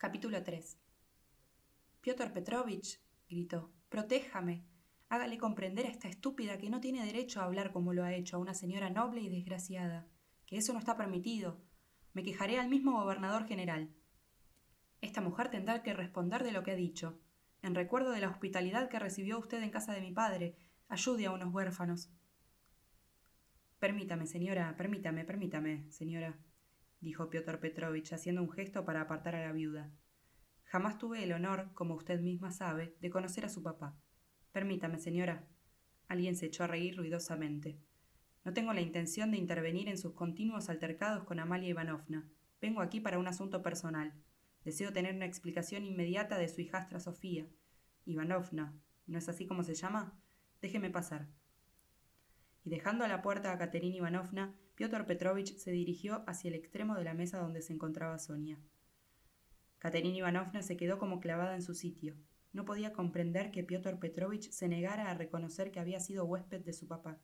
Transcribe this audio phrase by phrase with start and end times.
[0.00, 0.78] Capítulo 3
[2.02, 4.64] Piotr Petrovich, gritó, protéjame.
[5.08, 8.36] Hágale comprender a esta estúpida que no tiene derecho a hablar como lo ha hecho
[8.36, 10.06] a una señora noble y desgraciada,
[10.46, 11.60] que eso no está permitido.
[12.12, 13.92] Me quejaré al mismo gobernador general.
[15.00, 17.18] Esta mujer tendrá que responder de lo que ha dicho.
[17.60, 20.56] En recuerdo de la hospitalidad que recibió usted en casa de mi padre,
[20.86, 22.08] ayude a unos huérfanos.
[23.80, 26.38] Permítame, señora, permítame, permítame, señora,
[27.00, 29.92] dijo Piotr Petrovich, haciendo un gesto para apartar a la viuda.
[30.64, 33.98] Jamás tuve el honor, como usted misma sabe, de conocer a su papá.
[34.52, 35.48] Permítame, señora.
[36.08, 37.78] Alguien se echó a reír ruidosamente.
[38.44, 42.28] No tengo la intención de intervenir en sus continuos altercados con Amalia Ivanovna.
[42.60, 44.14] Vengo aquí para un asunto personal.
[44.64, 47.46] Deseo tener una explicación inmediata de su hijastra Sofía.
[48.04, 48.74] Ivanovna,
[49.06, 50.18] ¿no es así como se llama?
[50.60, 51.28] Déjeme pasar.
[52.64, 56.94] Y dejando a la puerta a Katerina Ivanovna, Piotr Petrovich se dirigió hacia el extremo
[56.94, 58.60] de la mesa donde se encontraba Sonia.
[59.78, 62.14] Katerina Ivanovna se quedó como clavada en su sitio.
[62.52, 66.72] No podía comprender que Piotr Petrovich se negara a reconocer que había sido huésped de
[66.72, 67.20] su papá.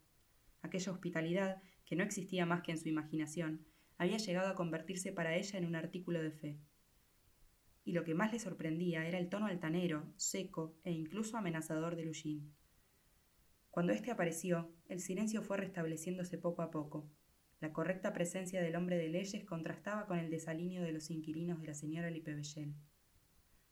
[0.63, 3.65] Aquella hospitalidad, que no existía más que en su imaginación,
[3.99, 6.59] había llegado a convertirse para ella en un artículo de fe.
[7.85, 12.05] Y lo que más le sorprendía era el tono altanero, seco e incluso amenazador de
[12.05, 12.53] Lujín.
[13.71, 17.09] Cuando éste apareció, el silencio fue restableciéndose poco a poco.
[17.65, 21.69] La correcta presencia del hombre de leyes contrastaba con el desalinio de los inquilinos de
[21.69, 22.75] la señora Lipevellel.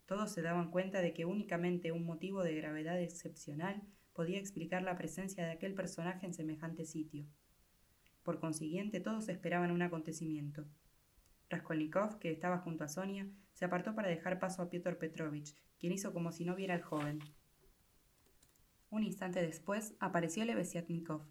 [0.07, 3.83] Todos se daban cuenta de que únicamente un motivo de gravedad excepcional
[4.15, 7.27] podía explicar la presencia de aquel personaje en semejante sitio.
[8.23, 10.65] Por consiguiente, todos esperaban un acontecimiento.
[11.51, 15.93] Raskolnikov, que estaba junto a Sonia, se apartó para dejar paso a Piotr Petrovich, quien
[15.93, 17.19] hizo como si no viera al joven.
[18.89, 21.27] Un instante después apareció Lebesiatnikov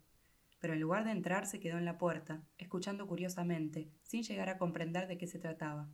[0.62, 4.58] pero en lugar de entrar se quedó en la puerta, escuchando curiosamente, sin llegar a
[4.58, 5.90] comprender de qué se trataba.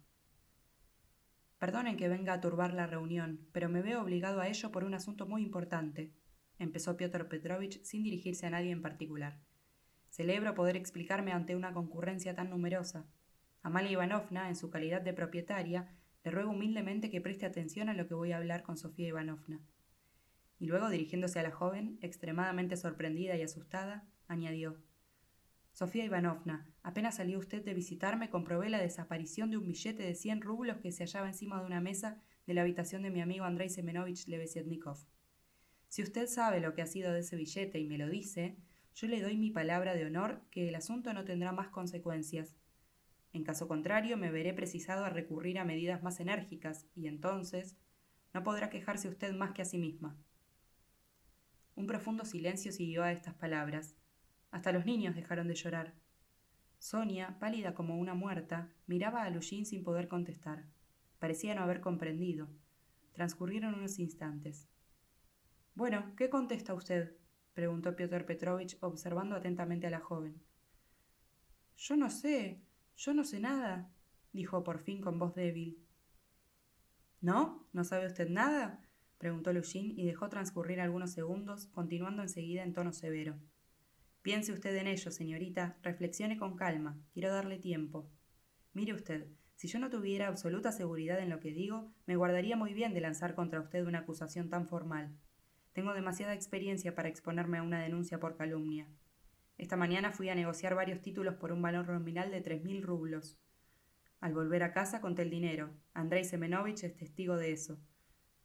[1.57, 4.93] Perdonen que venga a turbar la reunión, pero me veo obligado a ello por un
[4.93, 6.13] asunto muy importante,
[6.59, 9.39] empezó Piotr Petrovich sin dirigirse a nadie en particular.
[10.09, 13.05] Celebro poder explicarme ante una concurrencia tan numerosa.
[13.63, 18.07] Amalia Ivanovna, en su calidad de propietaria, le ruego humildemente que preste atención a lo
[18.07, 19.61] que voy a hablar con Sofía Ivanovna.
[20.59, 24.81] Y luego, dirigiéndose a la joven, extremadamente sorprendida y asustada, añadió.
[25.71, 30.41] Sofía Ivanovna, apenas salió usted de visitarme, comprobé la desaparición de un billete de cien
[30.41, 33.69] rublos que se hallaba encima de una mesa de la habitación de mi amigo Andrei
[33.69, 34.97] Semenovich Levesietnikov.
[35.89, 38.57] Si usted sabe lo que ha sido de ese billete y me lo dice,
[38.95, 42.57] yo le doy mi palabra de honor que el asunto no tendrá más consecuencias.
[43.33, 47.77] En caso contrario, me veré precisado a recurrir a medidas más enérgicas, y entonces
[48.33, 50.17] no podrá quejarse usted más que a sí misma.
[51.75, 53.96] Un profundo silencio siguió a estas palabras.
[54.51, 55.93] Hasta los niños dejaron de llorar.
[56.79, 60.65] Sonia, pálida como una muerta, miraba a Lujín sin poder contestar.
[61.19, 62.47] Parecía no haber comprendido.
[63.13, 64.69] Transcurrieron unos instantes.
[65.73, 67.17] Bueno, ¿qué contesta usted?
[67.53, 70.39] preguntó Piotr Petrovich, observando atentamente a la joven.
[71.75, 72.61] Yo no sé,
[72.95, 73.91] yo no sé nada,
[74.31, 75.83] dijo por fin con voz débil.
[77.21, 77.67] ¿No?
[77.73, 78.81] ¿No sabe usted nada?
[79.17, 83.39] preguntó Lujín y dejó transcurrir algunos segundos, continuando enseguida en tono severo.
[84.27, 88.11] Piense usted en ello, señorita, reflexione con calma, quiero darle tiempo.
[88.73, 92.73] Mire usted, si yo no tuviera absoluta seguridad en lo que digo, me guardaría muy
[92.73, 95.15] bien de lanzar contra usted una acusación tan formal.
[95.71, 98.89] Tengo demasiada experiencia para exponerme a una denuncia por calumnia.
[99.57, 103.39] Esta mañana fui a negociar varios títulos por un valor nominal de tres mil rublos.
[104.19, 105.73] Al volver a casa conté el dinero.
[105.93, 107.79] Andrei Semenovich es testigo de eso.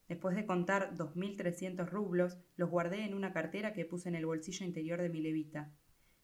[0.09, 4.15] Después de contar dos mil trescientos rublos, los guardé en una cartera que puse en
[4.15, 5.73] el bolsillo interior de mi levita.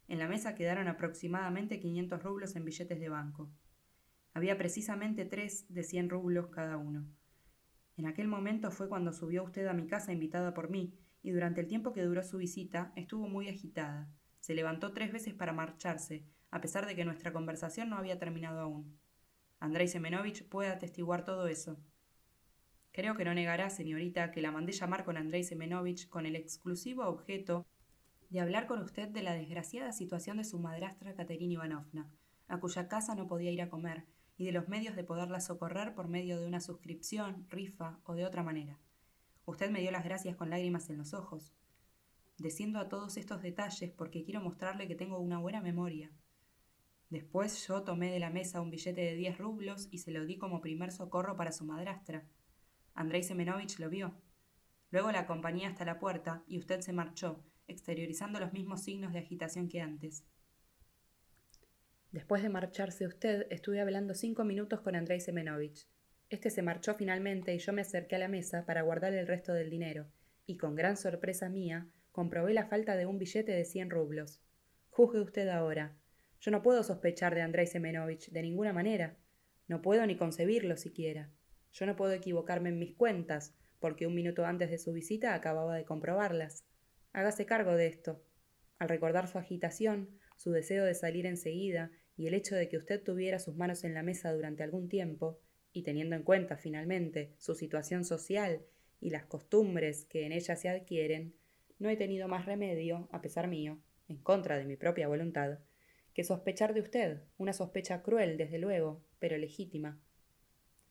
[0.09, 3.51] En la mesa quedaron aproximadamente quinientos rublos en billetes de banco.
[4.35, 7.07] Había precisamente tres de cien rublos cada uno.
[7.97, 11.61] En aquel momento fue cuando subió usted a mi casa invitada por mí, y durante
[11.61, 14.09] el tiempo que duró su visita estuvo muy agitada.
[14.41, 18.61] Se levantó tres veces para marcharse, a pesar de que nuestra conversación no había terminado
[18.61, 18.99] aún.
[19.59, 21.79] Andrei Semenovich puede atestiguar todo eso.
[22.99, 27.07] Creo que no negará, señorita, que la mandé llamar con Andrei Semenovich con el exclusivo
[27.07, 27.65] objeto
[28.29, 32.11] de hablar con usted de la desgraciada situación de su madrastra Katerina Ivanovna,
[32.49, 34.05] a cuya casa no podía ir a comer,
[34.37, 38.25] y de los medios de poderla socorrer por medio de una suscripción, rifa o de
[38.25, 38.81] otra manera.
[39.45, 41.55] Usted me dio las gracias con lágrimas en los ojos.
[42.37, 46.11] Desciendo a todos estos detalles porque quiero mostrarle que tengo una buena memoria.
[47.11, 50.37] Después yo tomé de la mesa un billete de diez rublos y se lo di
[50.37, 52.27] como primer socorro para su madrastra,
[52.99, 54.13] Andrei Semenovich lo vio.
[54.91, 59.21] Luego la acompañé hasta la puerta y usted se marchó, exteriorizando los mismos signos de
[59.21, 60.25] agitación que antes.
[62.11, 65.87] Después de marcharse usted, estuve hablando cinco minutos con Andrei Semenovich.
[66.29, 69.53] Este se marchó finalmente y yo me acerqué a la mesa para guardar el resto
[69.53, 70.09] del dinero,
[70.45, 74.41] y con gran sorpresa mía comprobé la falta de un billete de cien rublos.
[74.91, 75.97] Juzgue usted ahora.
[76.41, 79.17] Yo no puedo sospechar de Andrei Semenovich de ninguna manera.
[79.69, 81.31] No puedo ni concebirlo siquiera.
[81.73, 85.77] Yo no puedo equivocarme en mis cuentas, porque un minuto antes de su visita acababa
[85.77, 86.65] de comprobarlas.
[87.13, 88.23] Hágase cargo de esto.
[88.79, 93.03] Al recordar su agitación, su deseo de salir enseguida y el hecho de que usted
[93.03, 95.41] tuviera sus manos en la mesa durante algún tiempo,
[95.73, 98.65] y teniendo en cuenta finalmente su situación social
[99.01, 101.35] y las costumbres que en ella se adquieren,
[101.79, 103.79] no he tenido más remedio, a pesar mío,
[104.09, 105.61] en contra de mi propia voluntad,
[106.15, 110.01] que sospechar de usted, una sospecha cruel, desde luego, pero legítima.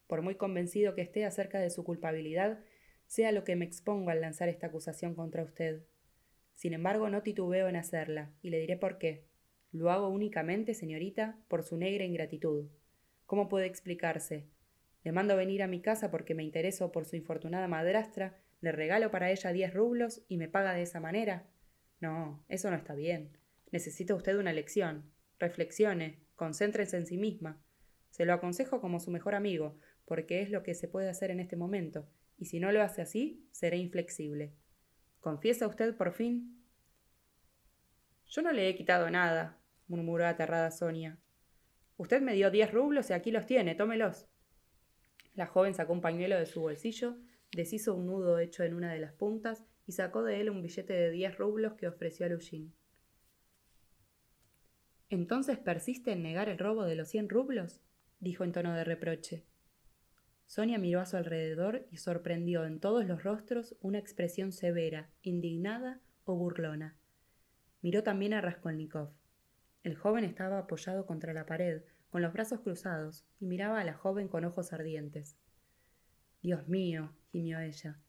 [0.07, 2.59] Por muy convencido que esté acerca de su culpabilidad,
[3.05, 5.83] sea lo que me expongo al lanzar esta acusación contra usted.
[6.55, 9.27] Sin embargo, no titubeo en hacerla, y le diré por qué.
[9.71, 12.69] Lo hago únicamente, señorita, por su negra ingratitud.
[13.25, 14.47] ¿Cómo puede explicarse?
[15.03, 19.11] Le mando venir a mi casa porque me intereso por su infortunada madrastra, le regalo
[19.11, 21.47] para ella diez rublos y me paga de esa manera.
[21.99, 23.37] No, eso no está bien.
[23.71, 25.11] Necesita usted una lección.
[25.39, 27.61] Reflexione, concéntrese en sí misma.
[28.09, 29.77] Se lo aconsejo como su mejor amigo,
[30.07, 32.07] porque es lo que se puede hacer en este momento,
[32.37, 34.53] y si no lo hace así, seré inflexible.
[35.19, 36.63] ¿Confiesa usted por fin?
[38.25, 41.19] Yo no le he quitado nada, murmuró aterrada Sonia.
[41.97, 44.29] Usted me dio diez rublos y aquí los tiene, tómelos.
[45.35, 47.17] La joven sacó un pañuelo de su bolsillo,
[47.51, 50.93] deshizo un nudo hecho en una de las puntas y sacó de él un billete
[50.93, 52.73] de diez rublos que ofreció a Lujín.
[55.09, 57.81] ¿Entonces persiste en negar el robo de los cien rublos?
[58.19, 59.46] dijo en tono de reproche.
[60.47, 65.99] Sonia miró a su alrededor y sorprendió en todos los rostros una expresión severa, indignada
[66.23, 66.97] o burlona.
[67.81, 69.11] Miró también a Raskolnikov.
[69.83, 73.93] El joven estaba apoyado contra la pared, con los brazos cruzados, y miraba a la
[73.93, 75.37] joven con ojos ardientes.
[76.41, 77.99] Dios mío, gimió ella.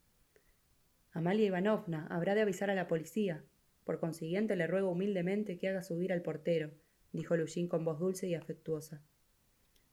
[1.10, 3.44] Amalia Ivanovna habrá de avisar a la policía.
[3.84, 6.70] Por consiguiente, le ruego humildemente que haga subir al portero,
[7.12, 9.02] dijo Lujín con voz dulce y afectuosa.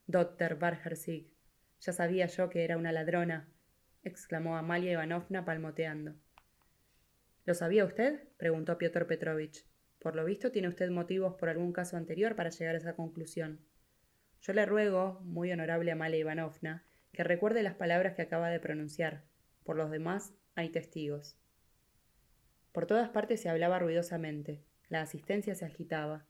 [0.06, 1.35] Doctor Bargersig,
[1.86, 3.48] ya sabía yo que era una ladrona,
[4.02, 6.16] exclamó Amalia Ivanovna palmoteando.
[7.46, 8.28] ¿Lo sabía usted?
[8.38, 9.68] preguntó Piotr Petrovich.
[10.00, 13.60] Por lo visto tiene usted motivos por algún caso anterior para llegar a esa conclusión.
[14.42, 16.84] Yo le ruego, muy honorable Amalia Ivanovna,
[17.14, 19.24] que recuerde las palabras que acaba de pronunciar.
[19.64, 21.38] Por los demás hay testigos.
[22.72, 24.64] Por todas partes se hablaba ruidosamente.
[24.90, 26.26] La asistencia se agitaba.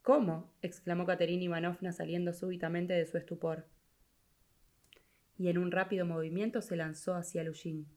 [0.00, 0.50] ¿Cómo?
[0.62, 3.66] exclamó Caterina Ivanovna saliendo súbitamente de su estupor
[5.40, 7.88] y en un rápido movimiento se lanzó hacia Lujín.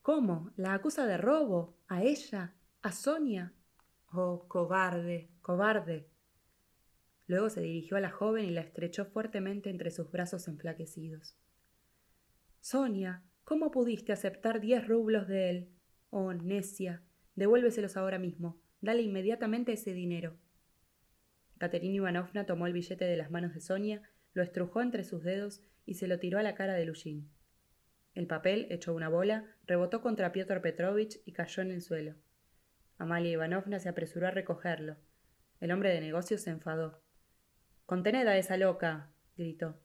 [0.00, 0.52] ¿Cómo?
[0.54, 1.76] ¿La acusa de robo?
[1.88, 2.54] ¿A ella?
[2.82, 3.52] ¿A Sonia?
[4.12, 6.08] Oh, cobarde, cobarde.
[7.26, 11.36] Luego se dirigió a la joven y la estrechó fuertemente entre sus brazos enflaquecidos.
[12.60, 15.68] Sonia, ¿cómo pudiste aceptar diez rublos de él?
[16.10, 17.02] Oh, necia,
[17.34, 18.56] devuélveselos ahora mismo.
[18.80, 20.36] Dale inmediatamente ese dinero.
[21.58, 24.00] Caterina Ivanovna tomó el billete de las manos de Sonia,
[24.36, 27.30] lo estrujó entre sus dedos y se lo tiró a la cara de Lujín.
[28.14, 32.16] El papel, hecho una bola, rebotó contra Piotr Petrovich y cayó en el suelo.
[32.98, 34.98] Amalia Ivanovna se apresuró a recogerlo.
[35.58, 37.00] El hombre de negocios se enfadó.
[37.86, 39.10] Contened a esa loca.
[39.38, 39.80] gritó.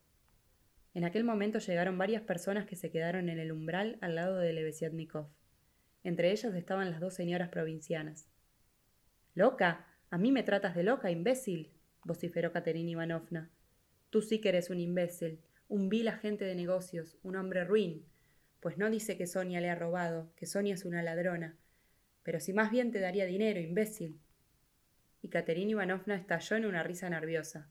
[0.94, 4.52] En aquel momento llegaron varias personas que se quedaron en el umbral al lado de
[4.52, 5.30] Lebesiatnikov.
[6.04, 8.28] Entre ellas estaban las dos señoras provincianas.
[9.34, 9.88] ¡Loca!
[10.10, 11.72] A mí me tratas de loca, imbécil.
[12.04, 13.50] vociferó Katerina Ivanovna.
[14.12, 15.40] Tú sí que eres un imbécil
[15.72, 18.06] un vil agente de negocios, un hombre ruin,
[18.60, 21.56] pues no dice que Sonia le ha robado, que Sonia es una ladrona,
[22.24, 24.20] pero si más bien te daría dinero, imbécil.
[25.22, 27.70] Y Caterina Ivanovna estalló en una risa nerviosa.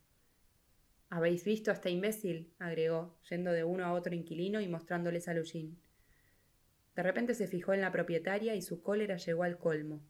[1.11, 2.55] ¿Habéis visto a este imbécil?
[2.59, 5.79] agregó, yendo de uno a otro inquilino y mostrándoles a Lujín.
[6.97, 10.01] De repente se fijó en la propietaria y su cólera llegó al colmo.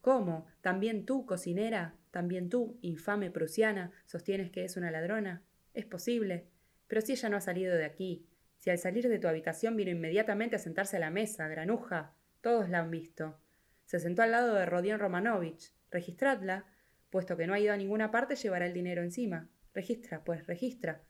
[0.00, 0.46] ¿Cómo?
[0.60, 1.96] ¿También tú, cocinera?
[2.14, 5.42] ¿También tú, infame prusiana, sostienes que es una ladrona?
[5.72, 6.46] ¿Es posible?
[6.86, 8.24] Pero si ella no ha salido de aquí,
[8.56, 12.70] si al salir de tu habitación vino inmediatamente a sentarse a la mesa, granuja, todos
[12.70, 13.40] la han visto.
[13.84, 15.72] Se sentó al lado de Rodion Romanovich.
[15.90, 16.66] Registradla.
[17.10, 19.50] Puesto que no ha ido a ninguna parte, llevará el dinero encima.
[19.74, 21.02] Registra, pues, registra.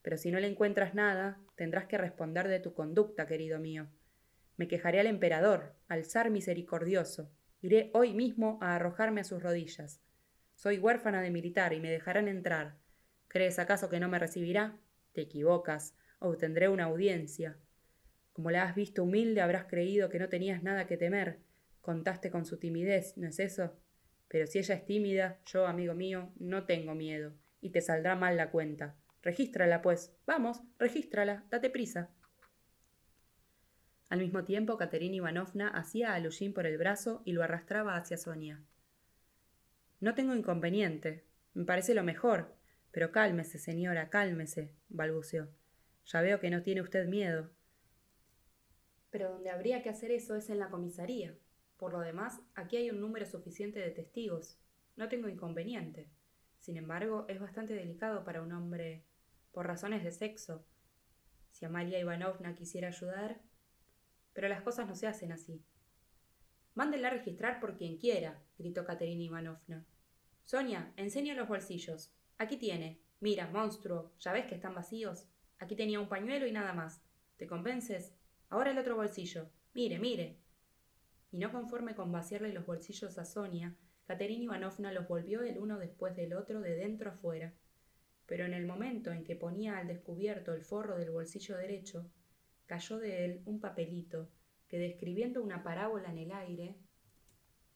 [0.00, 3.90] Pero si no le encuentras nada, tendrás que responder de tu conducta, querido mío.
[4.56, 7.30] Me quejaré al emperador, al zar misericordioso.
[7.60, 10.00] Iré hoy mismo a arrojarme a sus rodillas.
[10.60, 12.76] Soy huérfana de militar y me dejarán entrar.
[13.28, 14.78] ¿Crees acaso que no me recibirá?
[15.14, 17.56] Te equivocas, obtendré una audiencia.
[18.34, 21.38] Como la has visto humilde, habrás creído que no tenías nada que temer.
[21.80, 23.74] Contaste con su timidez, ¿no es eso?
[24.28, 28.36] Pero si ella es tímida, yo, amigo mío, no tengo miedo, y te saldrá mal
[28.36, 28.98] la cuenta.
[29.22, 30.14] Regístrala, pues.
[30.26, 31.46] Vamos, regístrala.
[31.48, 32.10] Date prisa.
[34.10, 38.18] Al mismo tiempo, Caterina Ivanovna hacía a Lushin por el brazo y lo arrastraba hacia
[38.18, 38.62] Sonia.
[40.00, 41.24] No tengo inconveniente.
[41.52, 42.56] Me parece lo mejor.
[42.90, 45.48] Pero cálmese, señora, cálmese, balbuceó.
[46.06, 47.50] Ya veo que no tiene usted miedo.
[49.10, 51.36] Pero donde habría que hacer eso es en la comisaría.
[51.76, 54.58] Por lo demás, aquí hay un número suficiente de testigos.
[54.96, 56.08] No tengo inconveniente.
[56.58, 59.04] Sin embargo, es bastante delicado para un hombre
[59.52, 60.64] por razones de sexo.
[61.50, 63.40] Si Amalia Ivanovna quisiera ayudar,
[64.32, 65.62] pero las cosas no se hacen así.
[66.74, 69.84] Mándenla a registrar por quien quiera, gritó Caterina Ivanovna.
[70.44, 72.12] Sonia, enseña los bolsillos.
[72.38, 73.00] Aquí tiene.
[73.20, 75.26] Mira, monstruo, ¿ya ves que están vacíos?
[75.58, 77.02] Aquí tenía un pañuelo y nada más.
[77.36, 78.14] ¿Te convences?
[78.48, 79.50] Ahora el otro bolsillo.
[79.74, 80.38] Mire, mire.
[81.32, 85.78] Y no conforme con vaciarle los bolsillos a Sonia, Caterina Ivanovna los volvió el uno
[85.78, 87.52] después del otro de dentro a fuera.
[88.26, 92.10] Pero en el momento en que ponía al descubierto el forro del bolsillo derecho,
[92.66, 94.28] cayó de él un papelito
[94.70, 96.76] que, describiendo una parábola en el aire,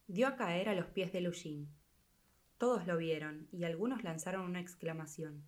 [0.07, 1.69] dio a caer a los pies de Lushin.
[2.57, 5.45] Todos lo vieron y algunos lanzaron una exclamación.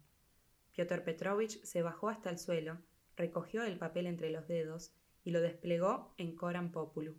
[0.72, 2.82] Piotr Petrovich se bajó hasta el suelo,
[3.16, 4.92] recogió el papel entre los dedos
[5.24, 7.16] y lo desplegó en Coran Populu.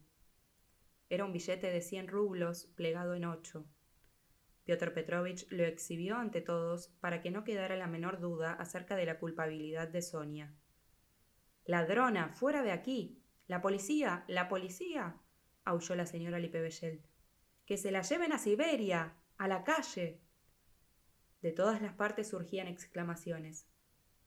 [1.09, 3.65] Era un billete de cien rublos plegado en ocho.
[4.65, 9.05] Piotr Petrovich lo exhibió ante todos para que no quedara la menor duda acerca de
[9.05, 10.53] la culpabilidad de Sonia.
[11.65, 13.23] Ladrona, fuera de aquí.
[13.47, 15.15] La policía, la policía.
[15.63, 17.01] aulló la señora Lipebellel.
[17.65, 20.21] Que se la lleven a Siberia, a la calle.
[21.41, 23.67] De todas las partes surgían exclamaciones.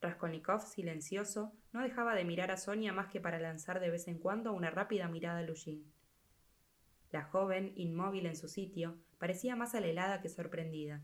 [0.00, 4.18] Raskolnikov, silencioso, no dejaba de mirar a Sonia más que para lanzar de vez en
[4.18, 5.92] cuando una rápida mirada a Lushin.
[7.10, 11.02] La joven, inmóvil en su sitio, parecía más alelada que sorprendida.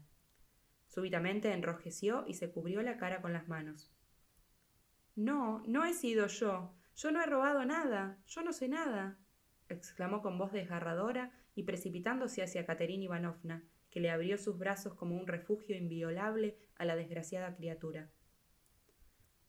[0.87, 3.92] Súbitamente enrojeció y se cubrió la cara con las manos.
[5.16, 6.75] No, no he sido yo.
[6.97, 8.19] Yo no he robado nada.
[8.26, 9.19] Yo no sé nada.
[9.69, 15.17] exclamó con voz desgarradora y precipitándose hacia Caterina Ivanovna, que le abrió sus brazos como
[15.17, 18.11] un refugio inviolable a la desgraciada criatura.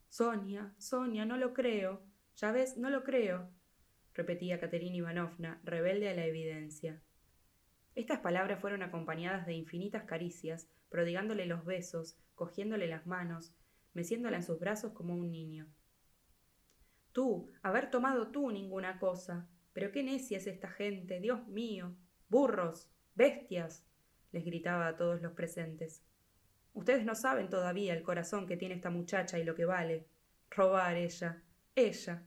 [0.09, 2.03] Sonia, Sonia, no lo creo.
[2.35, 3.51] Ya ves, no lo creo,
[4.13, 7.01] repetía Caterina Ivanovna, rebelde a la evidencia.
[7.95, 13.53] Estas palabras fueron acompañadas de infinitas caricias, prodigándole los besos, cogiéndole las manos,
[13.93, 15.67] meciéndola en sus brazos como un niño.
[17.17, 19.47] Tú, haber tomado tú ninguna cosa.
[19.73, 21.95] Pero qué necia es esta gente, Dios mío.
[22.29, 23.83] Burros, bestias,
[24.31, 26.03] les gritaba a todos los presentes.
[26.75, 30.05] Ustedes no saben todavía el corazón que tiene esta muchacha y lo que vale.
[30.51, 31.41] Robar ella,
[31.73, 32.21] ella.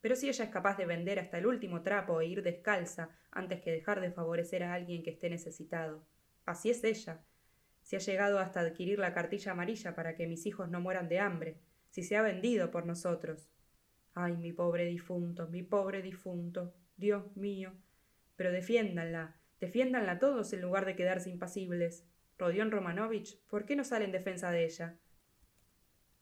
[0.00, 3.60] Pero si ella es capaz de vender hasta el último trapo e ir descalza antes
[3.60, 6.06] que dejar de favorecer a alguien que esté necesitado.
[6.44, 7.20] Así es ella,
[7.82, 11.18] si ha llegado hasta adquirir la cartilla amarilla para que mis hijos no mueran de
[11.18, 11.58] hambre,
[11.90, 13.48] si se ha vendido por nosotros.
[14.18, 17.74] Ay, mi pobre difunto, mi pobre difunto, Dios mío.
[18.34, 22.06] Pero defiéndanla, defiéndanla todos en lugar de quedarse impasibles.
[22.38, 24.98] Rodión Romanovich, ¿por qué no sale en defensa de ella?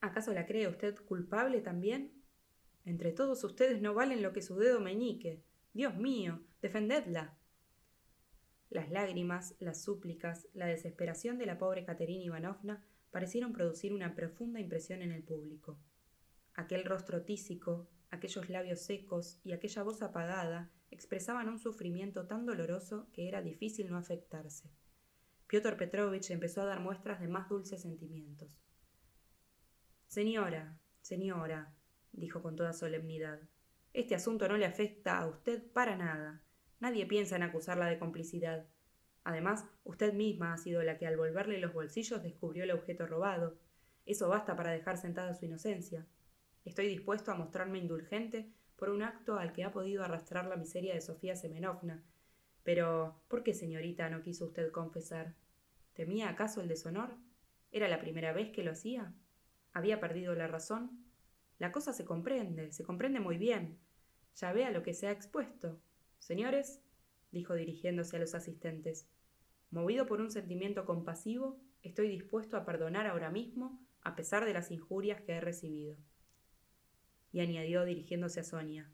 [0.01, 2.11] ¿Acaso la cree usted culpable también?
[2.85, 5.45] Entre todos ustedes no valen lo que su dedo meñique.
[5.73, 7.39] Dios mío, defendedla.
[8.71, 14.59] Las lágrimas, las súplicas, la desesperación de la pobre Caterina Ivanovna parecieron producir una profunda
[14.59, 15.79] impresión en el público.
[16.55, 23.09] Aquel rostro tísico, aquellos labios secos y aquella voz apagada expresaban un sufrimiento tan doloroso
[23.13, 24.71] que era difícil no afectarse.
[25.49, 28.57] Piotr Petrovich empezó a dar muestras de más dulces sentimientos.
[30.07, 31.75] Señora, señora,
[32.13, 33.41] dijo con toda solemnidad,
[33.93, 36.43] este asunto no le afecta a usted para nada.
[36.81, 38.67] Nadie piensa en acusarla de complicidad.
[39.23, 43.59] Además, usted misma ha sido la que al volverle los bolsillos descubrió el objeto robado.
[44.07, 46.07] Eso basta para dejar sentada su inocencia.
[46.65, 50.95] Estoy dispuesto a mostrarme indulgente por un acto al que ha podido arrastrar la miseria
[50.95, 52.03] de Sofía Semenovna.
[52.63, 55.35] Pero, ¿por qué, señorita, no quiso usted confesar?
[55.93, 57.17] ¿Temía acaso el deshonor?
[57.71, 59.13] ¿Era la primera vez que lo hacía?
[59.73, 61.05] ¿Había perdido la razón?
[61.59, 63.79] La cosa se comprende, se comprende muy bien.
[64.37, 65.79] Ya vea lo que se ha expuesto.
[66.19, 66.81] Señores,
[67.31, 69.07] dijo dirigiéndose a los asistentes,
[69.71, 74.71] movido por un sentimiento compasivo, estoy dispuesto a perdonar ahora mismo, a pesar de las
[74.71, 75.97] injurias que he recibido.
[77.35, 78.89] Y añadió dirigiéndose a Sonia,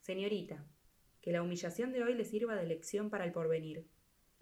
[0.00, 0.66] Señorita,
[1.20, 3.86] que la humillación de hoy le sirva de lección para el porvenir.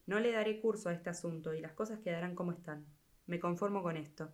[0.07, 2.87] No le daré curso a este asunto y las cosas quedarán como están.
[3.27, 4.33] Me conformo con esto.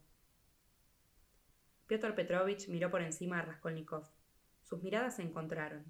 [1.89, 4.09] Piotr Petrovich miró por encima a Raskolnikov.
[4.63, 5.85] Sus miradas se encontraron.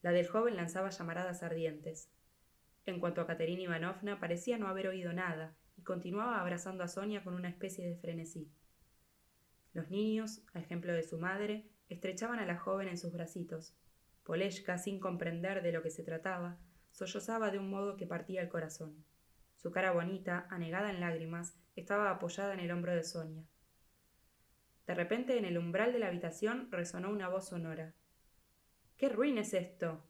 [0.00, 2.10] La del joven lanzaba llamaradas ardientes.
[2.86, 7.22] En cuanto a Caterina Ivanovna, parecía no haber oído nada y continuaba abrazando a Sonia
[7.22, 8.50] con una especie de frenesí.
[9.74, 13.74] Los niños, a ejemplo de su madre, estrechaban a la joven en sus bracitos.
[14.22, 16.58] Poleshka, sin comprender de lo que se trataba,
[16.92, 19.04] sollozaba de un modo que partía el corazón.
[19.56, 23.44] Su cara bonita, anegada en lágrimas, estaba apoyada en el hombro de Sonia.
[24.86, 27.94] De repente, en el umbral de la habitación resonó una voz sonora.
[28.96, 30.04] ¿Qué ruin es esto?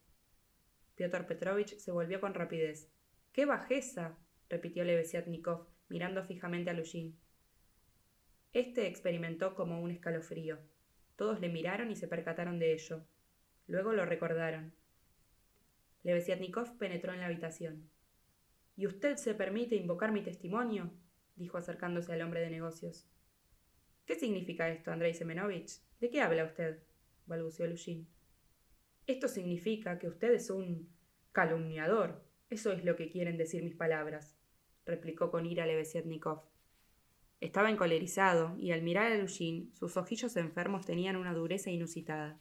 [0.94, 2.90] Piotr Petrovich se volvió con rapidez.
[3.32, 4.18] ¡Qué bajeza!
[4.48, 7.18] repitió Levesiatnikov, mirando fijamente a Lushin.
[8.52, 10.58] Este experimentó como un escalofrío.
[11.16, 13.06] Todos le miraron y se percataron de ello.
[13.66, 14.74] Luego lo recordaron.
[16.02, 17.90] Levesiatnikov penetró en la habitación.
[18.76, 20.92] ¿Y usted se permite invocar mi testimonio?
[21.36, 23.08] dijo acercándose al hombre de negocios.
[24.04, 25.80] ¿Qué significa esto, Andrei Semenovich?
[26.00, 26.82] ¿De qué habla usted?
[27.26, 28.06] balbuceó Lushin.
[29.06, 30.90] Esto significa que usted es un
[31.32, 32.22] calumniador.
[32.50, 34.36] Eso es lo que quieren decir mis palabras,
[34.84, 36.42] replicó con ira Levesiatnikov.
[37.40, 42.40] Estaba encolerizado, y al mirar a Lushin, sus ojillos enfermos tenían una dureza inusitada.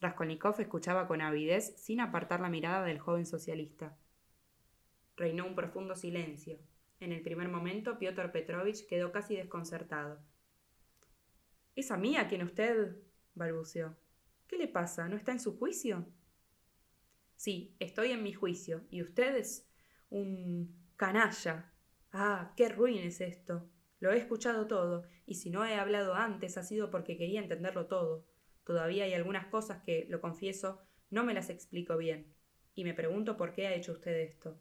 [0.00, 3.96] Raskolnikov escuchaba con avidez sin apartar la mirada del joven socialista.
[5.16, 6.58] Reinó un profundo silencio.
[6.98, 10.20] En el primer momento, Piotr Petrovich quedó casi desconcertado.
[11.74, 12.96] ¿Es a mí a quien usted?
[13.34, 13.96] balbuceó.
[14.46, 15.08] ¿Qué le pasa?
[15.08, 16.06] ¿No está en su juicio?
[17.36, 19.68] Sí, estoy en mi juicio, y usted es
[20.10, 21.71] un canalla.
[22.12, 23.68] Ah, qué ruin es esto.
[23.98, 27.86] Lo he escuchado todo, y si no he hablado antes ha sido porque quería entenderlo
[27.86, 28.26] todo.
[28.64, 32.34] Todavía hay algunas cosas que, lo confieso, no me las explico bien,
[32.74, 34.60] y me pregunto por qué ha hecho usted esto.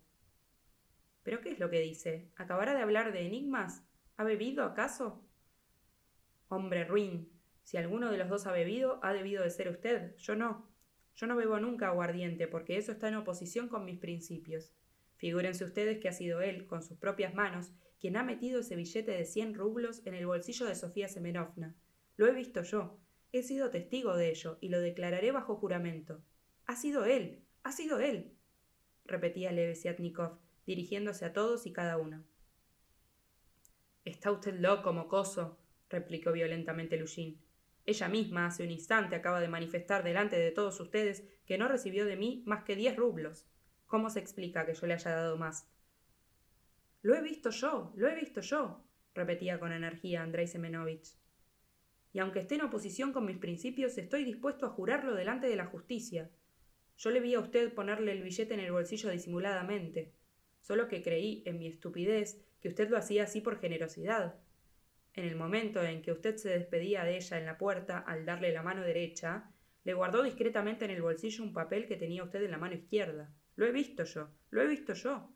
[1.23, 2.31] ¿Pero qué es lo que dice?
[2.37, 3.83] ¿Acabará de hablar de enigmas?
[4.15, 5.21] ¿Ha bebido, acaso?
[6.47, 7.29] Hombre ruin.
[7.63, 10.15] Si alguno de los dos ha bebido, ha debido de ser usted.
[10.17, 10.69] Yo no.
[11.15, 14.73] Yo no bebo nunca aguardiente, porque eso está en oposición con mis principios.
[15.21, 19.11] Figúrense ustedes que ha sido él, con sus propias manos, quien ha metido ese billete
[19.11, 21.75] de cien rublos en el bolsillo de Sofía Semenovna.
[22.17, 22.97] Lo he visto yo.
[23.31, 26.23] He sido testigo de ello y lo declararé bajo juramento.
[26.65, 27.43] Ha sido él.
[27.61, 28.35] Ha sido él.
[29.05, 32.23] repetía Levesiatnikov, dirigiéndose a todos y cada uno.
[34.03, 37.39] Está usted loco, mocoso, replicó violentamente Lushin.
[37.85, 42.07] Ella misma hace un instante acaba de manifestar delante de todos ustedes que no recibió
[42.07, 43.45] de mí más que diez rublos.
[43.91, 45.67] ¿Cómo se explica que yo le haya dado más?
[47.01, 51.17] Lo he visto yo, lo he visto yo, repetía con energía Andrei Semenovich.
[52.13, 55.65] Y aunque esté en oposición con mis principios, estoy dispuesto a jurarlo delante de la
[55.65, 56.31] justicia.
[56.95, 60.13] Yo le vi a usted ponerle el billete en el bolsillo disimuladamente
[60.61, 64.39] solo que creí, en mi estupidez, que usted lo hacía así por generosidad.
[65.15, 68.53] En el momento en que usted se despedía de ella en la puerta al darle
[68.53, 69.51] la mano derecha,
[69.83, 73.33] le guardó discretamente en el bolsillo un papel que tenía usted en la mano izquierda.
[73.55, 75.33] Lo he visto yo, lo he visto yo.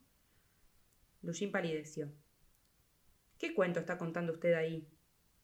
[1.22, 2.12] Lujín palideció.
[3.38, 4.88] ¿Qué cuento está contando usted ahí?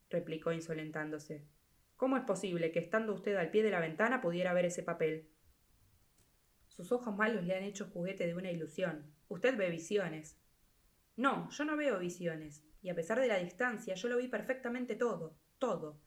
[0.08, 1.46] replicó insolentándose.
[1.96, 5.30] ¿Cómo es posible que estando usted al pie de la ventana pudiera ver ese papel?
[6.68, 10.38] Sus ojos malos le han hecho juguete de una ilusión, Usted ve visiones.
[11.16, 14.94] No, yo no veo visiones, y a pesar de la distancia, yo lo vi perfectamente
[14.94, 16.02] todo, todo.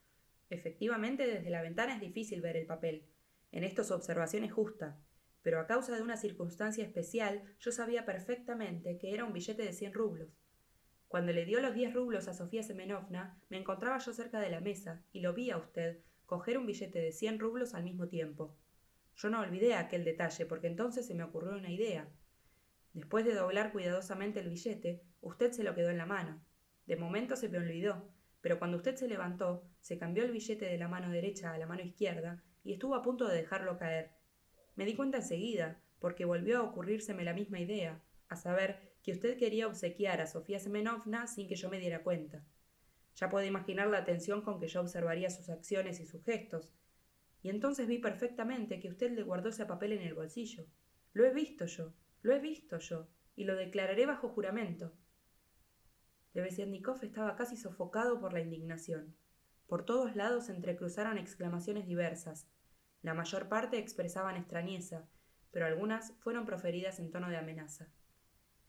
[0.52, 3.10] Efectivamente, desde la ventana es difícil ver el papel.
[3.52, 5.00] En esto su observación es justa,
[5.46, 9.74] pero a causa de una circunstancia especial, yo sabía perfectamente que era un billete de
[9.74, 10.42] cien rublos.
[11.08, 14.60] Cuando le dio los diez rublos a Sofía Semenovna, me encontraba yo cerca de la
[14.60, 18.58] mesa, y lo vi a usted coger un billete de cien rublos al mismo tiempo.
[19.18, 22.10] Yo no olvidé aquel detalle, porque entonces se me ocurrió una idea.
[22.94, 26.44] Después de doblar cuidadosamente el billete, usted se lo quedó en la mano.
[26.88, 30.80] De momento se me olvidó, pero cuando usted se levantó, se cambió el billete de
[30.80, 34.15] la mano derecha a la mano izquierda y estuvo a punto de dejarlo caer.
[34.76, 39.38] Me di cuenta enseguida, porque volvió a ocurrírseme la misma idea, a saber, que usted
[39.38, 42.44] quería obsequiar a Sofía Semenovna sin que yo me diera cuenta.
[43.16, 46.70] Ya puede imaginar la atención con que yo observaría sus acciones y sus gestos.
[47.44, 50.66] Y entonces vi perfectamente que usted le guardó ese papel en el bolsillo.
[51.14, 51.94] Lo he visto yo.
[52.26, 54.92] Lo he visto yo, y lo declararé bajo juramento.
[56.34, 59.16] Lebeziatnikov estaba casi sofocado por la indignación.
[59.68, 62.48] Por todos lados se entrecruzaron exclamaciones diversas.
[63.06, 65.08] La mayor parte expresaban extrañeza,
[65.52, 67.88] pero algunas fueron proferidas en tono de amenaza.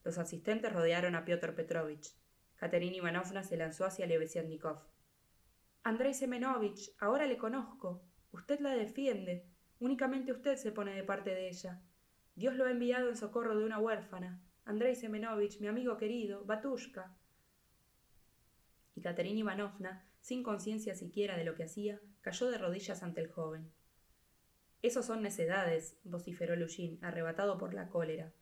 [0.04, 2.14] Los asistentes rodearon a Piotr Petrovich.
[2.56, 4.82] Katerina Ivanovna se lanzó hacia Lebeziatnikov.
[5.84, 8.02] Andrei Semenovich, ahora le conozco.
[8.30, 9.46] Usted la defiende.
[9.78, 11.80] Únicamente usted se pone de parte de ella.
[12.34, 17.16] Dios lo ha enviado en socorro de una huérfana, Andrei Semenovich, mi amigo querido, Batushka.
[18.94, 23.32] Y Katerina Ivanovna, sin conciencia siquiera de lo que hacía, cayó de rodillas ante el
[23.32, 23.72] joven.
[24.82, 28.32] Esos son necedades, vociferó Lushin, arrebatado por la cólera.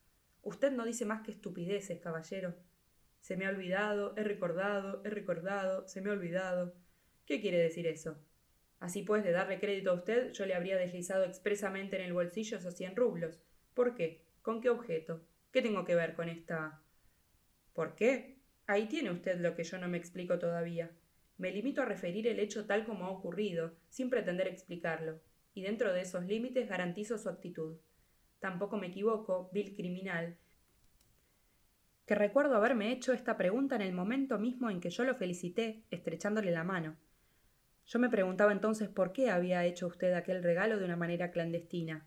[0.43, 2.55] Usted no dice más que estupideces, caballero.
[3.21, 6.75] Se me ha olvidado, he recordado, he recordado, se me ha olvidado.
[7.25, 8.19] ¿Qué quiere decir eso?
[8.81, 12.59] Así pues, de darle crédito a usted, yo le habría deslizado expresamente en el bolsillo
[12.59, 13.41] esos cien rublos.
[13.73, 14.27] ¿Por qué?
[14.43, 15.25] ¿Con qué objeto?
[15.51, 16.83] ¿Qué tengo que ver con esta...
[17.73, 18.37] ¿Por qué?
[18.67, 20.91] Ahí tiene usted lo que yo no me explico todavía.
[21.39, 25.21] Me limito a referir el hecho tal como ha ocurrido, sin pretender explicarlo,
[25.55, 27.79] y dentro de esos límites garantizo su actitud.
[28.41, 30.37] Tampoco me equivoco, vil criminal,
[32.07, 35.85] que recuerdo haberme hecho esta pregunta en el momento mismo en que yo lo felicité,
[35.91, 36.97] estrechándole la mano.
[37.87, 42.07] Yo me preguntaba entonces por qué había hecho usted aquel regalo de una manera clandestina.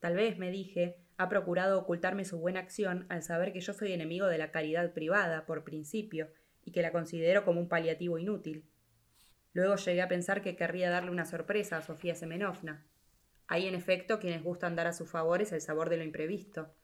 [0.00, 3.92] Tal vez, me dije, ha procurado ocultarme su buena acción al saber que yo soy
[3.92, 6.28] enemigo de la caridad privada, por principio,
[6.64, 8.64] y que la considero como un paliativo inútil.
[9.56, 12.84] Luego llegué a pensar que querría darle una sorpresa a Sofía Semenovna.
[13.46, 16.74] Hay en efecto quienes gustan dar a sus favores el sabor de lo imprevisto.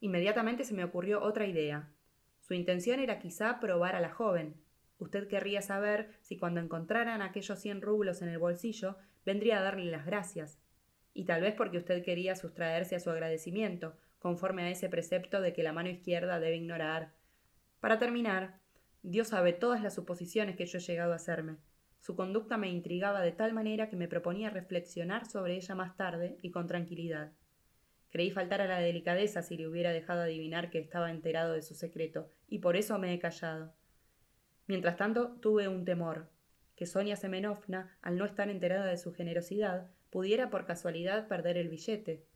[0.00, 1.92] Inmediatamente se me ocurrió otra idea.
[2.40, 4.54] Su intención era quizá probar a la joven.
[4.96, 9.90] Usted querría saber si cuando encontraran aquellos cien rublos en el bolsillo vendría a darle
[9.90, 10.58] las gracias.
[11.12, 15.52] Y tal vez porque usted quería sustraerse a su agradecimiento, conforme a ese precepto de
[15.52, 17.12] que la mano izquierda debe ignorar.
[17.80, 18.60] Para terminar,
[19.02, 21.58] Dios sabe todas las suposiciones que yo he llegado a hacerme.
[22.02, 26.36] Su conducta me intrigaba de tal manera que me proponía reflexionar sobre ella más tarde
[26.42, 27.30] y con tranquilidad.
[28.10, 31.76] Creí faltar a la delicadeza si le hubiera dejado adivinar que estaba enterado de su
[31.76, 33.72] secreto, y por eso me he callado.
[34.66, 36.28] Mientras tanto, tuve un temor,
[36.74, 41.68] que Sonia Semenovna, al no estar enterada de su generosidad, pudiera por casualidad perder el
[41.68, 42.26] billete.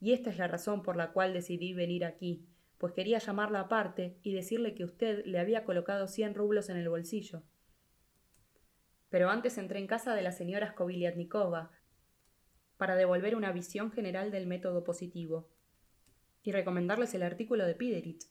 [0.00, 2.46] Y esta es la razón por la cual decidí venir aquí,
[2.78, 6.88] pues quería llamarla aparte y decirle que usted le había colocado cien rublos en el
[6.88, 7.42] bolsillo.
[9.10, 11.70] Pero antes entré en casa de la señora Skobiliatnikova,
[12.80, 15.50] para devolver una visión general del método positivo
[16.42, 18.30] y recomendarles el artículo de Pideritz.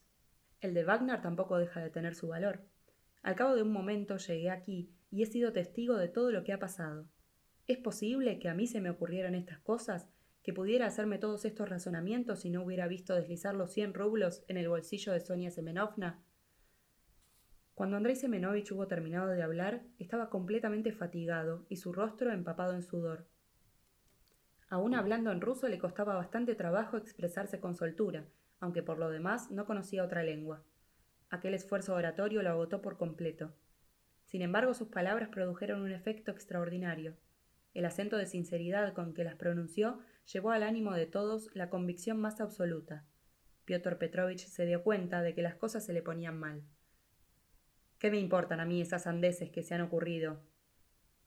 [0.60, 2.65] El de Wagner tampoco deja de tener su valor.
[3.22, 6.52] Al cabo de un momento llegué aquí y he sido testigo de todo lo que
[6.52, 7.06] ha pasado.
[7.68, 10.08] ¿Es posible que a mí se me ocurrieran estas cosas?
[10.42, 14.58] ¿Que pudiera hacerme todos estos razonamientos si no hubiera visto deslizar los cien rublos en
[14.58, 16.24] el bolsillo de Sonia Semenovna?
[17.80, 22.84] Cuando Andrei Semenovich hubo terminado de hablar, estaba completamente fatigado y su rostro empapado en
[22.84, 23.26] sudor.
[24.68, 28.26] Aún hablando en ruso le costaba bastante trabajo expresarse con soltura,
[28.60, 30.62] aunque por lo demás no conocía otra lengua.
[31.30, 33.56] Aquel esfuerzo oratorio lo agotó por completo.
[34.26, 37.15] Sin embargo, sus palabras produjeron un efecto extraordinario.
[37.74, 42.20] El acento de sinceridad con que las pronunció llevó al ánimo de todos la convicción
[42.20, 43.06] más absoluta.
[43.63, 46.65] Piotr Petrovich se dio cuenta de que las cosas se le ponían mal.
[48.00, 50.42] ¿Qué me importan a mí esas andeses que se han ocurrido?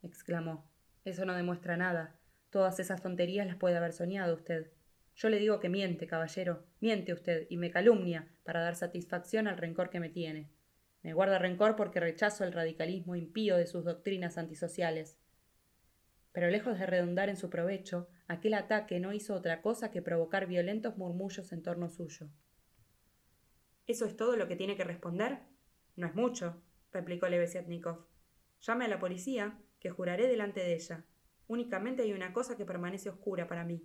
[0.03, 0.67] exclamó.
[1.05, 2.19] Eso no demuestra nada.
[2.49, 4.73] Todas esas tonterías las puede haber soñado usted.
[5.15, 9.59] Yo le digo que miente, caballero, miente usted y me calumnia para dar satisfacción al
[9.59, 10.51] rencor que me tiene.
[11.03, 15.19] Me guarda rencor porque rechazo el radicalismo impío de sus doctrinas antisociales.
[16.33, 20.47] Pero lejos de redundar en su provecho, aquel ataque no hizo otra cosa que provocar
[20.47, 22.31] violentos murmullos en torno suyo.
[23.87, 25.52] ¿Eso es todo lo que tiene que responder?
[25.97, 28.07] No es mucho, replicó Lebeziatnikov.
[28.61, 31.05] Llame a la policía, que juraré delante de ella.
[31.49, 33.83] Únicamente hay una cosa que permanece oscura para mí.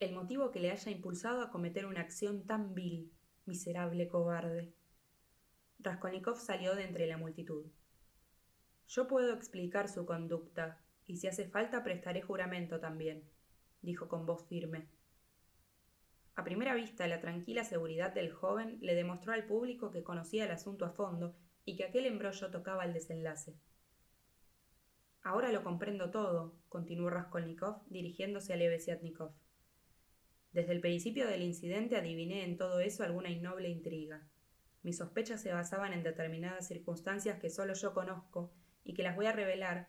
[0.00, 3.12] El motivo que le haya impulsado a cometer una acción tan vil,
[3.46, 4.72] miserable cobarde.
[5.80, 7.66] Raskolnikov salió de entre la multitud.
[8.86, 13.24] Yo puedo explicar su conducta, y si hace falta prestaré juramento también,
[13.82, 14.88] dijo con voz firme.
[16.38, 20.52] A primera vista, la tranquila seguridad del joven le demostró al público que conocía el
[20.52, 23.56] asunto a fondo y que aquel embrollo tocaba el desenlace.
[25.20, 29.32] Ahora lo comprendo todo, continuó Raskolnikov, dirigiéndose a Lebeziatnikov.
[30.52, 34.24] Desde el principio del incidente adiviné en todo eso alguna innoble intriga.
[34.84, 38.52] Mis sospechas se basaban en determinadas circunstancias que solo yo conozco
[38.84, 39.88] y que las voy a revelar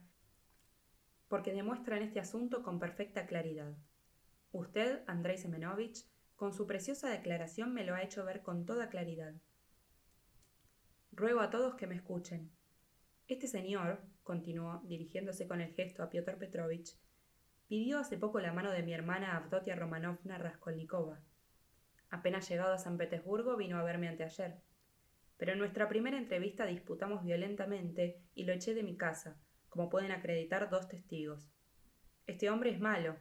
[1.28, 3.78] porque demuestran este asunto con perfecta claridad.
[4.52, 6.10] Usted, Andrei Semenovich,
[6.40, 9.34] con su preciosa declaración me lo ha hecho ver con toda claridad.
[11.12, 12.50] Ruego a todos que me escuchen.
[13.28, 16.98] Este señor, continuó, dirigiéndose con el gesto a Piotr Petrovich,
[17.68, 21.20] pidió hace poco la mano de mi hermana Avdotia Romanovna Raskolnikova.
[22.10, 24.62] Apenas llegado a San Petersburgo vino a verme anteayer.
[25.36, 30.14] Pero en nuestra primera entrevista disputamos violentamente y lo eché de mi casa, como pueden
[30.14, 31.52] acreditar dos testigos.
[32.28, 33.18] Este hombre es malo.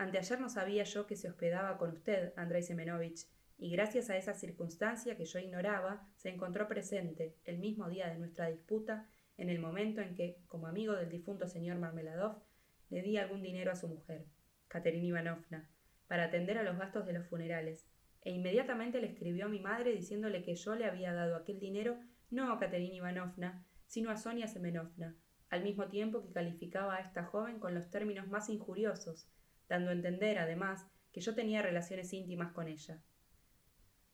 [0.00, 4.32] Anteayer no sabía yo que se hospedaba con usted, Andrei Semenovich, y gracias a esa
[4.32, 9.58] circunstancia que yo ignoraba, se encontró presente, el mismo día de nuestra disputa, en el
[9.58, 12.42] momento en que, como amigo del difunto señor Marmeladov,
[12.88, 14.24] le di algún dinero a su mujer,
[14.68, 15.68] Katerina Ivanovna,
[16.08, 17.86] para atender a los gastos de los funerales,
[18.22, 22.00] e inmediatamente le escribió a mi madre diciéndole que yo le había dado aquel dinero
[22.30, 25.14] no a Katerina Ivanovna, sino a Sonia Semenovna,
[25.50, 29.28] al mismo tiempo que calificaba a esta joven con los términos más injuriosos,
[29.70, 33.00] dando a entender, además, que yo tenía relaciones íntimas con ella.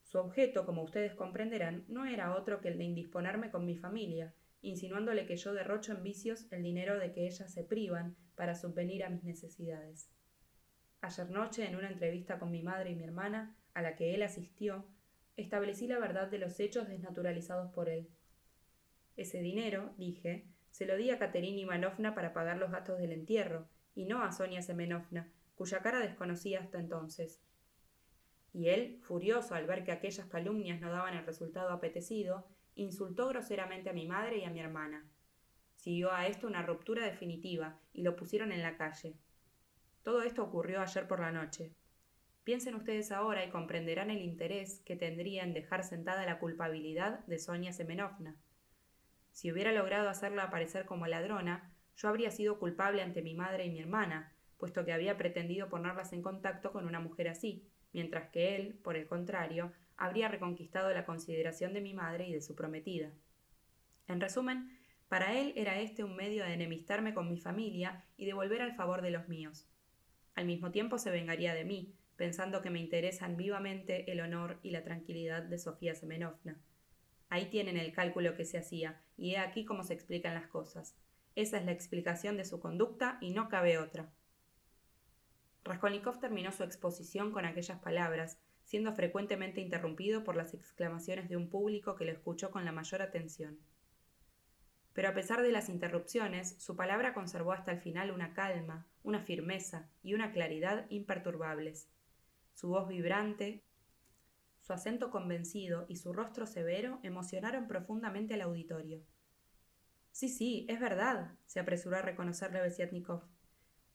[0.05, 4.35] Su objeto, como ustedes comprenderán, no era otro que el de indisponerme con mi familia,
[4.61, 9.03] insinuándole que yo derrocho en vicios el dinero de que ellas se privan para subvenir
[9.03, 10.11] a mis necesidades.
[11.01, 14.23] Ayer noche, en una entrevista con mi madre y mi hermana, a la que él
[14.23, 14.87] asistió,
[15.37, 18.09] establecí la verdad de los hechos desnaturalizados por él.
[19.17, 23.69] Ese dinero, dije, se lo di a Caterina Ivanovna para pagar los gastos del entierro,
[23.95, 27.41] y no a Sonia Semenovna, cuya cara desconocía hasta entonces.
[28.53, 33.91] Y él, furioso al ver que aquellas calumnias no daban el resultado apetecido, insultó groseramente
[33.91, 35.05] a mi madre y a mi hermana.
[35.75, 39.15] Siguió a esto una ruptura definitiva y lo pusieron en la calle.
[40.03, 41.75] Todo esto ocurrió ayer por la noche.
[42.45, 47.39] Piensen ustedes ahora y comprenderán el interés que tendría en dejar sentada la culpabilidad de
[47.39, 48.37] Sonia Semenovna.
[49.33, 53.71] Si hubiera logrado hacerla aparecer como ladrona, yo habría sido culpable ante mi madre y
[53.71, 58.57] mi hermana, puesto que había pretendido ponerlas en contacto con una mujer así, mientras que
[58.57, 63.13] él, por el contrario, habría reconquistado la consideración de mi madre y de su prometida.
[64.09, 64.71] En resumen,
[65.09, 68.75] para él era este un medio de enemistarme con mi familia y de volver al
[68.75, 69.69] favor de los míos.
[70.35, 74.71] Al mismo tiempo se vengaría de mí, pensando que me interesan vivamente el honor y
[74.71, 76.59] la tranquilidad de Sofía Semenovna.
[77.29, 80.97] Ahí tienen el cálculo que se hacía, y he aquí cómo se explican las cosas.
[81.35, 84.11] Esa es la explicación de su conducta y no cabe otra.
[85.67, 91.49] Raskolnikov terminó su exposición con aquellas palabras, siendo frecuentemente interrumpido por las exclamaciones de un
[91.49, 93.59] público que lo escuchó con la mayor atención.
[94.93, 99.21] Pero a pesar de las interrupciones, su palabra conservó hasta el final una calma, una
[99.21, 101.89] firmeza y una claridad imperturbables.
[102.55, 103.63] Su voz vibrante,
[104.63, 109.03] su acento convencido y su rostro severo emocionaron profundamente al auditorio.
[110.13, 113.23] Sí, sí, es verdad, se apresuró a reconocerle Besiatnikov.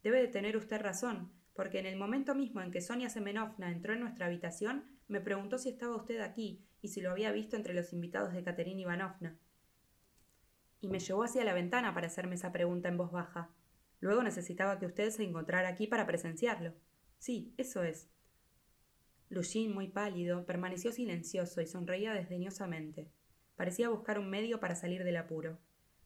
[0.04, 3.94] Debe de tener usted razón, porque en el momento mismo en que Sonia Semenovna entró
[3.94, 7.74] en nuestra habitación, me preguntó si estaba usted aquí y si lo había visto entre
[7.74, 9.38] los invitados de Katerina Ivanovna
[10.82, 13.52] y me llevó hacia la ventana para hacerme esa pregunta en voz baja.
[14.00, 16.74] Luego necesitaba que usted se encontrara aquí para presenciarlo.
[17.20, 18.10] Sí, eso es.
[19.30, 23.12] Lushin, muy pálido, permaneció silencioso y sonreía desdeñosamente.
[23.56, 25.60] Parecía buscar un medio para salir del apuro.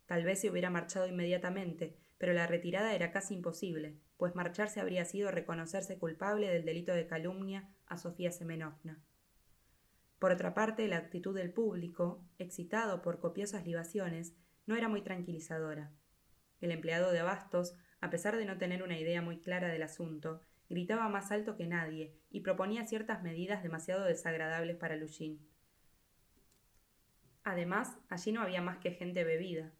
[0.08, 5.06] Tal vez se hubiera marchado inmediatamente, pero la retirada era casi imposible, pues marcharse habría
[5.06, 9.02] sido reconocerse culpable del delito de calumnia a Sofía Semenovna.
[10.20, 15.92] Por otra parte, la actitud del público, excitado por copiosas libaciones, no era muy tranquilizadora.
[16.62, 20.42] El empleado de abastos, a pesar de no tener una idea muy clara del asunto,
[20.70, 25.46] gritaba más alto que nadie y proponía ciertas medidas demasiado desagradables para Lushin.
[27.44, 29.72] Además, allí no había más que gente bebida.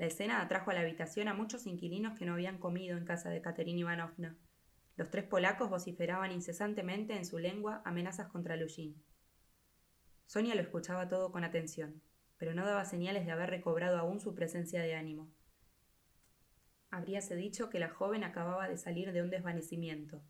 [0.00, 3.28] La escena atrajo a la habitación a muchos inquilinos que no habían comido en casa
[3.28, 4.38] de Katerina Ivanovna.
[4.96, 9.04] Los tres polacos vociferaban incesantemente en su lengua amenazas contra Lushin.
[10.24, 12.00] Sonia lo escuchaba todo con atención
[12.40, 15.30] pero no daba señales de haber recobrado aún su presencia de ánimo.
[16.88, 20.22] Habríase dicho que la joven acababa de salir de un desvanecimiento.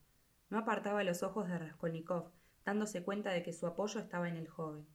[0.49, 2.33] No apartaba los ojos de Raskolnikov,
[2.65, 4.89] dándose cuenta de que su apoyo estaba en el joven.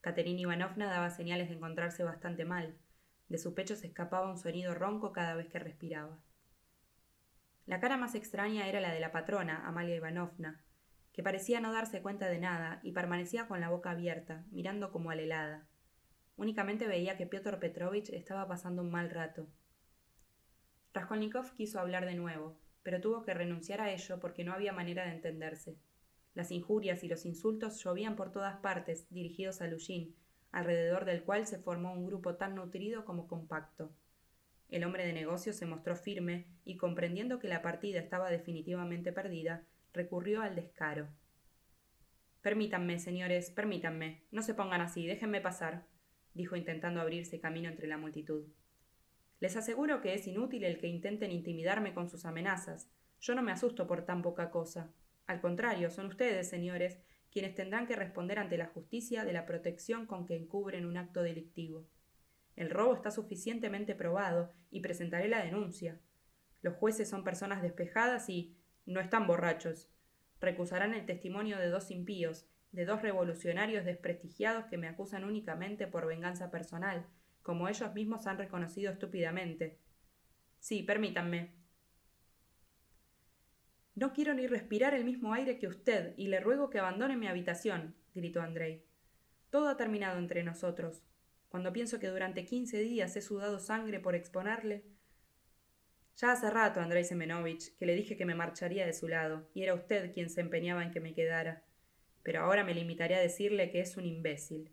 [0.00, 2.76] Katerina Ivanovna daba señales de encontrarse bastante mal.
[3.30, 6.18] De su pecho se escapaba un sonido ronco cada vez que respiraba.
[7.64, 10.64] La cara más extraña era la de la patrona, Amalia Ivanovna,
[11.12, 15.12] que parecía no darse cuenta de nada y permanecía con la boca abierta, mirando como
[15.12, 15.68] alelada.
[16.36, 19.48] Únicamente veía que Piotr Petrovich estaba pasando un mal rato.
[20.92, 25.04] Raskolnikov quiso hablar de nuevo, pero tuvo que renunciar a ello porque no había manera
[25.04, 25.78] de entenderse.
[26.34, 30.16] Las injurias y los insultos llovían por todas partes, dirigidos a Lushin,
[30.52, 33.92] alrededor del cual se formó un grupo tan nutrido como compacto.
[34.68, 39.64] El hombre de negocios se mostró firme y, comprendiendo que la partida estaba definitivamente perdida,
[39.92, 41.08] recurrió al descaro.
[42.42, 44.22] Permítanme, señores, permítanme.
[44.30, 45.86] No se pongan así, déjenme pasar
[46.34, 48.46] dijo intentando abrirse camino entre la multitud.
[49.40, 52.90] Les aseguro que es inútil el que intenten intimidarme con sus amenazas.
[53.20, 54.92] Yo no me asusto por tan poca cosa.
[55.26, 56.98] Al contrario, son ustedes, señores,
[57.30, 61.22] quienes tendrán que responder ante la justicia de la protección con que encubren un acto
[61.22, 61.86] delictivo.
[62.56, 66.00] El robo está suficientemente probado y presentaré la denuncia.
[66.62, 69.88] Los jueces son personas despejadas y no están borrachos.
[70.40, 76.06] Recusarán el testimonio de dos impíos de dos revolucionarios desprestigiados que me acusan únicamente por
[76.06, 77.06] venganza personal,
[77.42, 79.78] como ellos mismos han reconocido estúpidamente.
[80.58, 81.54] Sí, permítanme.
[84.00, 87.26] No quiero ni respirar el mismo aire que usted, y le ruego que abandone mi
[87.26, 88.82] habitación, gritó Andrei.
[89.50, 91.02] Todo ha terminado entre nosotros.
[91.50, 94.84] cuando pienso que durante quince días he sudado sangre por exponerle.
[96.16, 99.64] Ya hace rato, Andrei Semenovich, que le dije que me marcharía de su lado, y
[99.64, 101.62] era usted quien se empeñaba en que me quedara.
[102.22, 104.72] Pero ahora me limitaré a decirle que es un imbécil.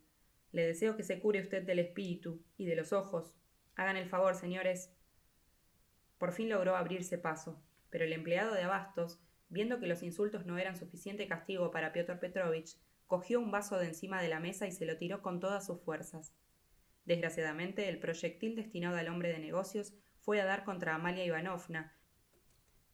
[0.53, 3.35] Le deseo que se cure usted del espíritu y de los ojos.
[3.75, 4.93] Hagan el favor, señores.
[6.17, 9.19] Por fin logró abrirse paso, pero el empleado de abastos,
[9.49, 13.87] viendo que los insultos no eran suficiente castigo para Piotr Petrovich, cogió un vaso de
[13.87, 16.33] encima de la mesa y se lo tiró con todas sus fuerzas.
[17.05, 21.95] Desgraciadamente, el proyectil destinado al hombre de negocios fue a dar contra Amalia Ivanovna,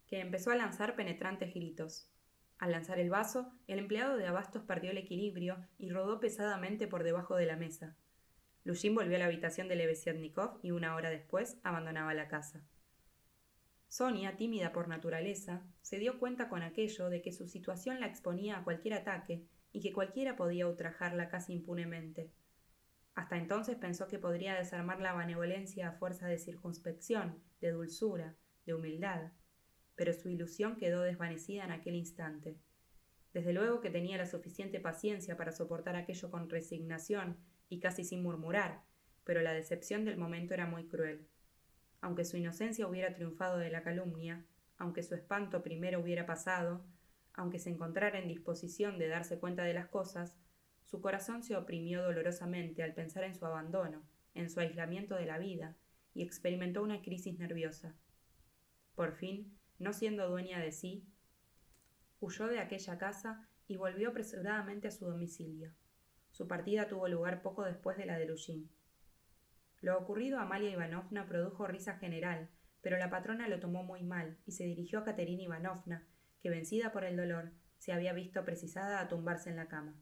[0.06, 2.12] que empezó a lanzar penetrantes gritos.
[2.60, 7.04] Al lanzar el vaso, el empleado de abastos perdió el equilibrio y rodó pesadamente por
[7.04, 7.98] debajo de la mesa.
[8.64, 12.64] Lushin volvió a la habitación de Levesiadnikov y una hora después abandonaba la casa.
[13.94, 18.58] Sonia, tímida por naturaleza, se dio cuenta con aquello de que su situación la exponía
[18.58, 22.32] a cualquier ataque y que cualquiera podía ultrajarla casi impunemente.
[23.14, 28.74] Hasta entonces pensó que podría desarmar la benevolencia a fuerza de circunspección, de dulzura, de
[28.74, 29.32] humildad,
[29.94, 32.58] pero su ilusión quedó desvanecida en aquel instante.
[33.32, 37.38] Desde luego que tenía la suficiente paciencia para soportar aquello con resignación
[37.70, 38.82] y casi sin murmurar,
[39.24, 41.28] pero la decepción del momento era muy cruel
[42.04, 44.46] aunque su inocencia hubiera triunfado de la calumnia,
[44.78, 46.84] aunque su espanto primero hubiera pasado,
[47.34, 50.38] aunque se encontrara en disposición de darse cuenta de las cosas,
[50.84, 54.04] su corazón se oprimió dolorosamente al pensar en su abandono,
[54.36, 55.78] en su aislamiento de la vida,
[56.14, 57.96] y experimentó una crisis nerviosa.
[58.96, 61.08] Por fin, no siendo dueña de sí,
[62.20, 65.72] huyó de aquella casa y volvió apresuradamente a su domicilio.
[66.32, 68.70] Su partida tuvo lugar poco después de la de Lujín.
[69.84, 72.48] Lo ocurrido a Amalia Ivanovna produjo risa general,
[72.82, 76.08] pero la patrona lo tomó muy mal y se dirigió a Caterina Ivanovna,
[76.42, 79.94] que vencida por el dolor, se había visto precisada a tumbarse en la cama.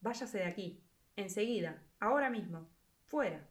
[0.00, 0.82] Váyase de aquí,
[1.14, 2.68] enseguida, ahora mismo,
[3.04, 3.48] fuera.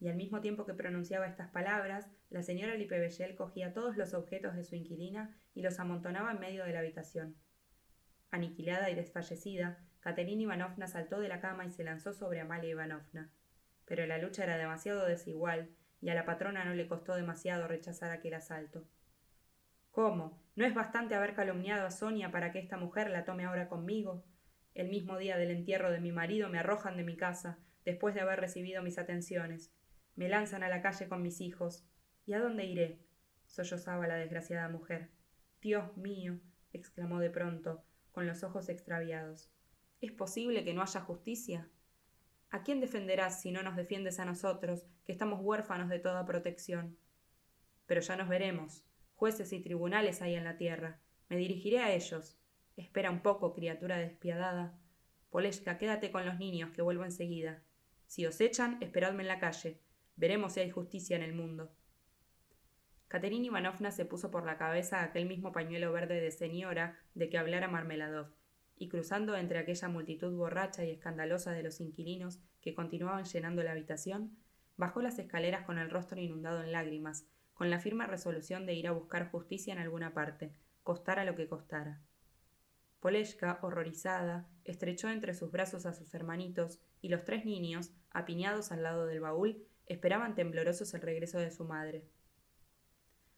[0.00, 4.56] Y al mismo tiempo que pronunciaba estas palabras, la señora Lipebellel cogía todos los objetos
[4.56, 7.36] de su inquilina y los amontonaba en medio de la habitación.
[8.32, 13.30] Aniquilada y desfallecida, Caterina Ivanovna saltó de la cama y se lanzó sobre Amalia Ivanovna
[13.86, 15.70] pero la lucha era demasiado desigual
[16.00, 18.86] y a la patrona no le costó demasiado rechazar aquel asalto.
[19.90, 20.42] ¿Cómo?
[20.56, 24.24] ¿No es bastante haber calumniado a Sonia para que esta mujer la tome ahora conmigo?
[24.74, 28.20] El mismo día del entierro de mi marido me arrojan de mi casa, después de
[28.20, 29.72] haber recibido mis atenciones.
[30.16, 31.86] Me lanzan a la calle con mis hijos.
[32.26, 32.98] ¿Y a dónde iré?
[33.46, 35.10] sollozaba la desgraciada mujer.
[35.60, 36.40] Dios mío,
[36.72, 39.50] exclamó de pronto, con los ojos extraviados.
[40.00, 41.68] ¿Es posible que no haya justicia?
[42.54, 46.96] ¿A quién defenderás si no nos defiendes a nosotros, que estamos huérfanos de toda protección?
[47.86, 48.84] Pero ya nos veremos.
[49.16, 51.00] Jueces y tribunales hay en la tierra.
[51.28, 52.38] Me dirigiré a ellos.
[52.76, 54.78] Espera un poco, criatura despiadada.
[55.30, 57.60] Poleshka, quédate con los niños, que vuelvo enseguida.
[58.06, 59.80] Si os echan, esperadme en la calle.
[60.14, 61.72] Veremos si hay justicia en el mundo.
[63.08, 67.36] Caterina Ivanovna se puso por la cabeza aquel mismo pañuelo verde de señora de que
[67.36, 68.28] hablara Marmeladov
[68.76, 73.72] y cruzando entre aquella multitud borracha y escandalosa de los inquilinos que continuaban llenando la
[73.72, 74.36] habitación,
[74.76, 78.88] bajó las escaleras con el rostro inundado en lágrimas, con la firme resolución de ir
[78.88, 82.00] a buscar justicia en alguna parte, costara lo que costara.
[83.00, 88.82] Poleshka, horrorizada, estrechó entre sus brazos a sus hermanitos, y los tres niños, apiñados al
[88.82, 92.08] lado del baúl, esperaban temblorosos el regreso de su madre.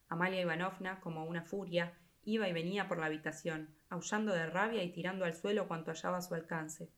[0.09, 4.93] Amalia Ivanovna, como una furia, iba y venía por la habitación, aullando de rabia y
[4.93, 6.91] tirando al suelo cuanto hallaba a su alcance.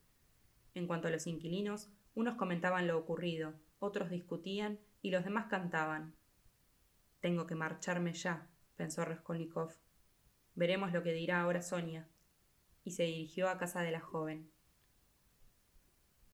[0.75, 6.15] En cuanto a los inquilinos, unos comentaban lo ocurrido, otros discutían y los demás cantaban.
[7.21, 9.75] Tengo que marcharme ya, pensó Raskolnikov.
[10.55, 12.09] Veremos lo que dirá ahora Sonia.
[12.85, 14.51] Y se dirigió a casa de la joven.